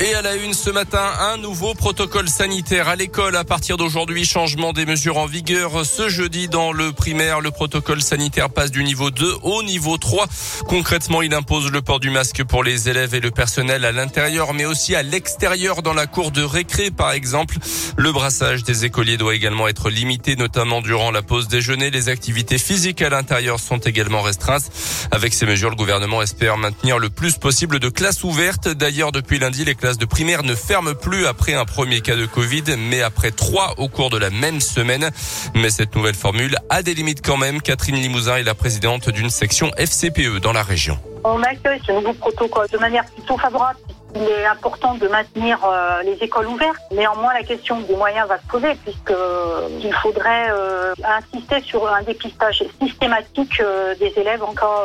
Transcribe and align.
Et 0.00 0.12
à 0.12 0.22
la 0.22 0.34
une 0.34 0.54
ce 0.54 0.70
matin, 0.70 1.04
un 1.20 1.36
nouveau 1.36 1.72
protocole 1.72 2.28
sanitaire 2.28 2.88
à 2.88 2.96
l'école 2.96 3.36
à 3.36 3.44
partir 3.44 3.76
d'aujourd'hui. 3.76 4.24
Changement 4.24 4.72
des 4.72 4.86
mesures 4.86 5.18
en 5.18 5.26
vigueur 5.26 5.86
ce 5.86 6.08
jeudi 6.08 6.48
dans 6.48 6.72
le 6.72 6.90
primaire. 6.90 7.40
Le 7.40 7.52
protocole 7.52 8.02
sanitaire 8.02 8.50
passe 8.50 8.72
du 8.72 8.82
niveau 8.82 9.12
2 9.12 9.34
au 9.42 9.62
niveau 9.62 9.96
3. 9.96 10.26
Concrètement, 10.66 11.22
il 11.22 11.32
impose 11.32 11.70
le 11.70 11.80
port 11.80 12.00
du 12.00 12.10
masque 12.10 12.42
pour 12.42 12.64
les 12.64 12.88
élèves 12.88 13.14
et 13.14 13.20
le 13.20 13.30
personnel 13.30 13.84
à 13.84 13.92
l'intérieur, 13.92 14.52
mais 14.52 14.64
aussi 14.64 14.96
à 14.96 15.04
l'extérieur 15.04 15.80
dans 15.80 15.94
la 15.94 16.08
cour 16.08 16.32
de 16.32 16.42
récré, 16.42 16.90
par 16.90 17.12
exemple. 17.12 17.58
Le 17.96 18.10
brassage 18.10 18.64
des 18.64 18.84
écoliers 18.84 19.16
doit 19.16 19.36
également 19.36 19.68
être 19.68 19.90
limité, 19.90 20.34
notamment 20.34 20.80
durant 20.80 21.12
la 21.12 21.22
pause 21.22 21.46
déjeuner. 21.46 21.92
Les 21.92 22.08
activités 22.08 22.58
physiques 22.58 23.00
à 23.00 23.10
l'intérieur 23.10 23.60
sont 23.60 23.78
également 23.78 24.22
restreintes. 24.22 24.64
Avec 25.12 25.34
ces 25.34 25.46
mesures, 25.46 25.70
le 25.70 25.76
gouvernement 25.76 26.20
espère 26.20 26.58
maintenir 26.58 26.98
le 26.98 27.10
plus 27.10 27.38
possible 27.38 27.78
de 27.78 27.88
classes 27.88 28.24
ouvertes. 28.24 28.66
D'ailleurs, 28.66 29.12
depuis 29.12 29.38
lundi, 29.38 29.64
les 29.64 29.76
classes 29.84 29.98
de 29.98 30.06
primaire 30.06 30.44
ne 30.44 30.54
ferment 30.54 30.94
plus 30.94 31.26
après 31.26 31.52
un 31.52 31.66
premier 31.66 32.00
cas 32.00 32.16
de 32.16 32.24
Covid, 32.24 32.64
mais 32.78 33.02
après 33.02 33.32
trois 33.32 33.74
au 33.76 33.86
cours 33.86 34.08
de 34.08 34.16
la 34.16 34.30
même 34.30 34.62
semaine. 34.62 35.10
Mais 35.54 35.68
cette 35.68 35.94
nouvelle 35.94 36.14
formule 36.14 36.56
a 36.70 36.82
des 36.82 36.94
limites 36.94 37.20
quand 37.22 37.36
même. 37.36 37.60
Catherine 37.60 37.96
Limousin 37.96 38.36
est 38.36 38.44
la 38.44 38.54
présidente 38.54 39.10
d'une 39.10 39.28
section 39.28 39.70
FCPE 39.76 40.40
dans 40.40 40.54
la 40.54 40.62
région. 40.62 40.98
On 41.22 41.42
accueille 41.42 41.82
ce 41.86 41.92
nouveau 41.92 42.14
de 42.14 42.78
manière 42.78 43.04
plutôt 43.04 43.36
favorable 43.36 43.78
il 44.14 44.22
est 44.22 44.46
important 44.46 44.94
de 44.94 45.08
maintenir 45.08 45.58
euh, 45.64 46.02
les 46.02 46.14
écoles 46.22 46.46
ouvertes. 46.46 46.80
Néanmoins, 46.92 47.32
la 47.34 47.42
question 47.42 47.80
des 47.80 47.96
moyens 47.96 48.28
va 48.28 48.38
se 48.38 48.46
poser 48.46 48.74
puisque 48.84 49.10
euh, 49.10 49.68
il 49.82 49.92
faudrait 49.94 50.50
euh, 50.50 50.92
insister 51.04 51.60
sur 51.62 51.86
un 51.88 52.02
dépistage 52.02 52.64
systématique 52.80 53.62
des 53.98 54.12
élèves 54.16 54.42
en 54.42 54.54
cas 54.54 54.82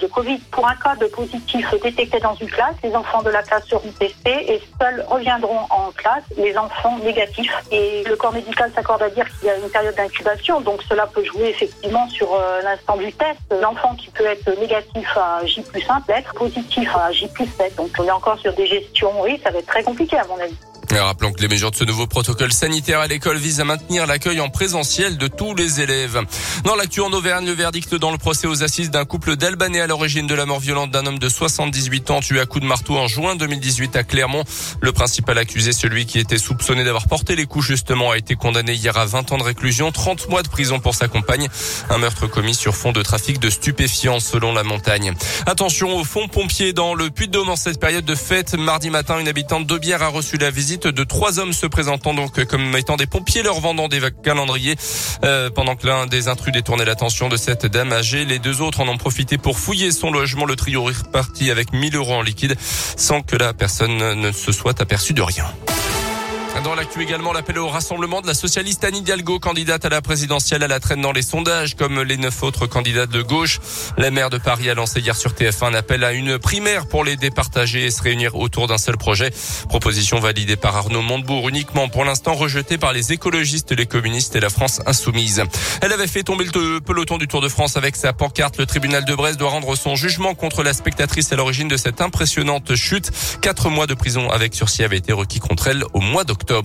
de 0.00 0.06
Covid. 0.06 0.38
Pour 0.50 0.66
un 0.66 0.74
cas 0.74 0.96
de 0.96 1.06
positif 1.06 1.74
détecté 1.82 2.18
dans 2.20 2.34
une 2.34 2.48
classe, 2.48 2.74
les 2.82 2.94
enfants 2.94 3.22
de 3.22 3.30
la 3.30 3.42
classe 3.42 3.66
seront 3.66 3.90
testés 3.98 4.52
et 4.52 4.62
seuls 4.80 5.04
reviendront 5.08 5.60
en 5.70 5.90
classe 5.92 6.24
les 6.36 6.56
enfants 6.56 6.98
négatifs. 6.98 7.52
Et 7.70 8.04
le 8.04 8.16
corps 8.16 8.32
médical 8.32 8.70
s'accorde 8.74 9.02
à 9.02 9.10
dire 9.10 9.26
qu'il 9.28 9.48
y 9.48 9.50
a 9.50 9.56
une 9.56 9.68
période 9.68 9.94
d'incubation, 9.94 10.60
donc 10.60 10.82
cela 10.88 11.06
peut 11.06 11.24
jouer 11.24 11.48
effectivement 11.48 12.08
sur 12.08 12.28
l'instant 12.62 12.96
du 12.96 13.12
test. 13.12 13.40
L'enfant 13.60 13.94
qui 13.94 14.10
peut 14.10 14.26
être 14.26 14.58
négatif 14.58 15.16
à 15.16 15.44
J 15.44 15.62
plus 15.62 15.84
1 15.88 16.00
peut 16.02 16.12
être 16.12 16.34
positif 16.34 16.88
à 16.96 17.12
J 17.12 17.28
plus 17.28 17.46
7. 17.46 17.76
Donc 17.76 17.90
on 17.98 18.04
est 18.04 18.10
encore 18.10 18.38
sur 18.38 18.52
des 18.54 18.65
gestion, 18.66 19.10
oui, 19.22 19.40
ça 19.42 19.50
va 19.50 19.58
être 19.58 19.66
très 19.66 19.82
compliqué 19.82 20.16
à 20.16 20.26
mon 20.26 20.38
avis. 20.38 20.56
Rappelons 20.94 21.32
que 21.32 21.40
les 21.40 21.48
mesures 21.48 21.70
de 21.70 21.76
ce 21.76 21.84
nouveau 21.84 22.06
protocole 22.06 22.52
sanitaire 22.52 23.00
à 23.00 23.06
l'école 23.06 23.36
visent 23.38 23.60
à 23.60 23.64
maintenir 23.64 24.06
l'accueil 24.06 24.40
en 24.40 24.48
présentiel 24.48 25.18
de 25.18 25.26
tous 25.26 25.54
les 25.54 25.80
élèves. 25.80 26.20
Dans 26.64 26.74
l'actu 26.74 27.00
en 27.00 27.12
Auvergne, 27.12 27.46
le 27.46 27.52
verdict 27.52 27.94
dans 27.94 28.12
le 28.12 28.18
procès 28.18 28.46
aux 28.46 28.62
assises 28.62 28.90
d'un 28.90 29.04
couple 29.04 29.36
d'Albanais 29.36 29.80
à 29.80 29.86
l'origine 29.86 30.26
de 30.26 30.34
la 30.34 30.46
mort 30.46 30.60
violente 30.60 30.90
d'un 30.90 31.06
homme 31.06 31.18
de 31.18 31.28
78 31.28 32.10
ans 32.10 32.20
tué 32.20 32.40
à 32.40 32.46
coups 32.46 32.62
de 32.62 32.68
marteau 32.68 32.96
en 32.96 33.08
juin 33.08 33.36
2018 33.36 33.96
à 33.96 34.04
Clermont. 34.04 34.44
Le 34.80 34.92
principal 34.92 35.38
accusé, 35.38 35.72
celui 35.72 36.06
qui 36.06 36.18
était 36.18 36.38
soupçonné 36.38 36.84
d'avoir 36.84 37.08
porté 37.08 37.36
les 37.36 37.46
coups 37.46 37.66
justement, 37.66 38.10
a 38.10 38.18
été 38.18 38.34
condamné 38.34 38.74
hier 38.74 38.96
à 38.96 39.06
20 39.06 39.32
ans 39.32 39.38
de 39.38 39.42
réclusion, 39.42 39.92
30 39.92 40.28
mois 40.28 40.42
de 40.42 40.48
prison 40.48 40.78
pour 40.78 40.94
sa 40.94 41.08
compagne. 41.08 41.48
Un 41.90 41.98
meurtre 41.98 42.26
commis 42.26 42.54
sur 42.54 42.74
fond 42.74 42.92
de 42.92 43.02
trafic 43.02 43.38
de 43.38 43.50
stupéfiants 43.50 44.20
selon 44.20 44.52
la 44.52 44.62
montagne. 44.62 45.14
Attention 45.46 45.96
au 45.96 46.04
fond 46.04 46.28
pompier 46.28 46.72
dans 46.72 46.94
le 46.94 47.10
Puy-de-Dôme 47.10 47.48
en 47.48 47.56
cette 47.56 47.80
période 47.80 48.04
de 48.04 48.14
fête. 48.14 48.54
Mardi 48.54 48.90
matin, 48.90 49.18
une 49.18 49.28
habitante 49.28 49.66
d'Aubière 49.66 50.02
a 50.02 50.08
reçu 50.08 50.36
la 50.36 50.50
visite 50.50 50.75
de 50.84 51.04
trois 51.04 51.38
hommes 51.38 51.52
se 51.52 51.66
présentant 51.66 52.14
donc 52.14 52.44
comme 52.44 52.76
étant 52.76 52.96
des 52.96 53.06
pompiers, 53.06 53.42
leur 53.42 53.60
vendant 53.60 53.88
des 53.88 54.00
calendriers. 54.22 54.76
Euh, 55.24 55.50
pendant 55.50 55.76
que 55.76 55.86
l'un 55.86 56.06
des 56.06 56.28
intrus 56.28 56.52
détournait 56.52 56.84
l'attention 56.84 57.28
de 57.28 57.36
cette 57.36 57.66
dame 57.66 57.92
âgée, 57.92 58.24
les 58.24 58.38
deux 58.38 58.60
autres 58.60 58.80
en 58.80 58.88
ont 58.88 58.98
profité 58.98 59.38
pour 59.38 59.58
fouiller 59.58 59.90
son 59.90 60.10
logement. 60.10 60.44
Le 60.44 60.56
trio 60.56 60.90
est 60.90 60.98
reparti 60.98 61.50
avec 61.50 61.72
1000 61.72 61.96
euros 61.96 62.14
en 62.14 62.22
liquide 62.22 62.56
sans 62.96 63.22
que 63.22 63.36
la 63.36 63.52
personne 63.52 63.96
ne 63.96 64.32
se 64.32 64.52
soit 64.52 64.80
aperçue 64.80 65.14
de 65.14 65.22
rien. 65.22 65.46
Dans 66.66 66.74
l'actu 66.74 67.00
également, 67.00 67.32
l'appel 67.32 67.60
au 67.60 67.68
rassemblement 67.68 68.20
de 68.22 68.26
la 68.26 68.34
socialiste 68.34 68.82
Anne 68.82 68.96
Hidalgo, 68.96 69.38
candidate 69.38 69.84
à 69.84 69.88
la 69.88 70.02
présidentielle 70.02 70.64
à 70.64 70.66
la 70.66 70.80
traîne 70.80 71.00
dans 71.00 71.12
les 71.12 71.22
sondages, 71.22 71.76
comme 71.76 72.02
les 72.02 72.16
neuf 72.16 72.42
autres 72.42 72.66
candidats 72.66 73.06
de 73.06 73.22
gauche. 73.22 73.60
La 73.96 74.10
maire 74.10 74.30
de 74.30 74.38
Paris 74.38 74.68
a 74.68 74.74
lancé 74.74 74.98
hier 74.98 75.14
sur 75.14 75.30
TF1 75.30 75.66
un 75.66 75.74
appel 75.74 76.02
à 76.02 76.12
une 76.12 76.40
primaire 76.40 76.88
pour 76.88 77.04
les 77.04 77.16
départager 77.16 77.84
et 77.84 77.92
se 77.92 78.02
réunir 78.02 78.34
autour 78.34 78.66
d'un 78.66 78.78
seul 78.78 78.96
projet. 78.96 79.30
Proposition 79.68 80.18
validée 80.18 80.56
par 80.56 80.74
Arnaud 80.74 81.02
Montebourg, 81.02 81.48
uniquement 81.48 81.88
pour 81.88 82.04
l'instant 82.04 82.34
rejetée 82.34 82.78
par 82.78 82.92
les 82.92 83.12
écologistes, 83.12 83.70
les 83.70 83.86
communistes 83.86 84.34
et 84.34 84.40
la 84.40 84.50
France 84.50 84.80
insoumise. 84.86 85.44
Elle 85.82 85.92
avait 85.92 86.08
fait 86.08 86.24
tomber 86.24 86.46
le 86.52 86.80
peloton 86.80 87.16
du 87.16 87.28
Tour 87.28 87.42
de 87.42 87.48
France 87.48 87.76
avec 87.76 87.94
sa 87.94 88.12
pancarte. 88.12 88.58
Le 88.58 88.66
tribunal 88.66 89.04
de 89.04 89.14
Brest 89.14 89.38
doit 89.38 89.50
rendre 89.50 89.76
son 89.76 89.94
jugement 89.94 90.34
contre 90.34 90.64
la 90.64 90.72
spectatrice 90.72 91.30
à 91.30 91.36
l'origine 91.36 91.68
de 91.68 91.76
cette 91.76 92.00
impressionnante 92.00 92.74
chute. 92.74 93.12
Quatre 93.40 93.70
mois 93.70 93.86
de 93.86 93.94
prison 93.94 94.30
avec 94.30 94.52
sursis 94.52 94.82
avaient 94.82 94.98
été 94.98 95.12
requis 95.12 95.38
contre 95.38 95.68
elle 95.68 95.84
au 95.94 96.00
mois 96.00 96.24
d'octobre. 96.24 96.55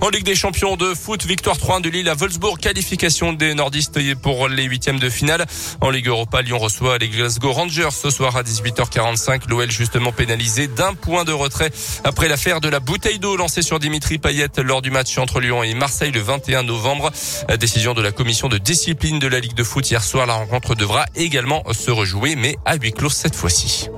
En 0.00 0.08
Ligue 0.08 0.24
des 0.24 0.34
champions 0.34 0.76
de 0.76 0.94
foot, 0.94 1.24
victoire 1.24 1.56
3 1.56 1.80
de 1.80 1.88
Lille 1.88 2.08
à 2.08 2.14
Wolfsburg, 2.14 2.58
qualification 2.58 3.32
des 3.32 3.54
nordistes 3.54 4.14
pour 4.16 4.48
les 4.48 4.64
huitièmes 4.64 4.98
de 4.98 5.08
finale. 5.08 5.46
En 5.80 5.90
Ligue 5.90 6.08
Europa, 6.08 6.42
Lyon 6.42 6.58
reçoit 6.58 6.98
les 6.98 7.08
Glasgow 7.08 7.52
Rangers 7.52 7.90
ce 7.92 8.10
soir 8.10 8.36
à 8.36 8.42
18h45. 8.42 9.48
L'OL 9.48 9.70
justement 9.70 10.12
pénalisé 10.12 10.66
d'un 10.66 10.94
point 10.94 11.24
de 11.24 11.32
retrait 11.32 11.70
après 12.04 12.28
l'affaire 12.28 12.60
de 12.60 12.68
la 12.68 12.80
bouteille 12.80 13.18
d'eau 13.18 13.36
lancée 13.36 13.62
sur 13.62 13.78
Dimitri 13.78 14.18
Payet 14.18 14.48
lors 14.62 14.82
du 14.82 14.90
match 14.90 15.16
entre 15.18 15.40
Lyon 15.40 15.62
et 15.62 15.74
Marseille 15.74 16.12
le 16.12 16.20
21 16.20 16.64
novembre. 16.64 17.12
Décision 17.58 17.94
de 17.94 18.02
la 18.02 18.12
commission 18.12 18.48
de 18.48 18.58
discipline 18.58 19.18
de 19.18 19.28
la 19.28 19.40
Ligue 19.40 19.54
de 19.54 19.64
foot 19.64 19.88
hier 19.90 20.02
soir. 20.02 20.26
La 20.26 20.34
rencontre 20.34 20.74
devra 20.74 21.06
également 21.14 21.62
se 21.72 21.90
rejouer, 21.90 22.36
mais 22.36 22.56
à 22.64 22.76
huis 22.76 22.92
clos 22.92 23.10
cette 23.10 23.36
fois-ci. 23.36 23.88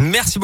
Merci 0.00 0.36